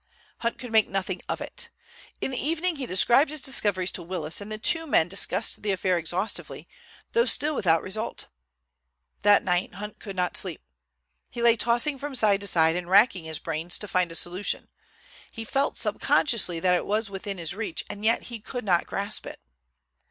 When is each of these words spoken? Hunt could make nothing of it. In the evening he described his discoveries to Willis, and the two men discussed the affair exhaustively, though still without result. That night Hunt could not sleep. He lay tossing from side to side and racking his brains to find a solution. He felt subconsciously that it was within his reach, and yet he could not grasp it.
Hunt 0.39 0.57
could 0.57 0.71
make 0.71 0.87
nothing 0.89 1.21
of 1.29 1.41
it. 1.41 1.69
In 2.21 2.31
the 2.31 2.43
evening 2.43 2.77
he 2.77 2.87
described 2.87 3.29
his 3.29 3.39
discoveries 3.39 3.91
to 3.91 4.01
Willis, 4.01 4.41
and 4.41 4.51
the 4.51 4.57
two 4.57 4.87
men 4.87 5.07
discussed 5.07 5.61
the 5.61 5.71
affair 5.71 5.99
exhaustively, 5.99 6.67
though 7.11 7.27
still 7.27 7.53
without 7.55 7.83
result. 7.83 8.25
That 9.21 9.43
night 9.43 9.75
Hunt 9.75 9.99
could 9.99 10.15
not 10.15 10.35
sleep. 10.37 10.63
He 11.29 11.43
lay 11.43 11.55
tossing 11.55 11.99
from 11.99 12.15
side 12.15 12.41
to 12.41 12.47
side 12.47 12.75
and 12.75 12.89
racking 12.89 13.25
his 13.25 13.37
brains 13.37 13.77
to 13.77 13.87
find 13.87 14.11
a 14.11 14.15
solution. 14.15 14.69
He 15.31 15.45
felt 15.45 15.77
subconsciously 15.77 16.59
that 16.59 16.73
it 16.73 16.87
was 16.87 17.11
within 17.11 17.37
his 17.37 17.53
reach, 17.53 17.85
and 17.87 18.03
yet 18.03 18.23
he 18.23 18.39
could 18.39 18.65
not 18.65 18.87
grasp 18.87 19.27
it. 19.27 19.39